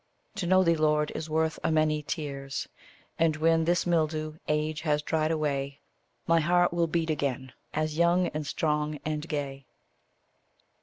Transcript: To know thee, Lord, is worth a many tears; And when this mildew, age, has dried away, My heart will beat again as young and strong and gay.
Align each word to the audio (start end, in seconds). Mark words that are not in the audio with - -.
To 0.37 0.47
know 0.47 0.63
thee, 0.63 0.75
Lord, 0.75 1.11
is 1.13 1.29
worth 1.29 1.59
a 1.63 1.71
many 1.71 2.01
tears; 2.01 2.67
And 3.19 3.35
when 3.35 3.65
this 3.65 3.85
mildew, 3.85 4.37
age, 4.47 4.81
has 4.81 5.03
dried 5.03 5.29
away, 5.29 5.79
My 6.25 6.39
heart 6.39 6.73
will 6.73 6.87
beat 6.87 7.11
again 7.11 7.53
as 7.71 7.99
young 7.99 8.25
and 8.29 8.47
strong 8.47 8.97
and 9.05 9.29
gay. 9.29 9.67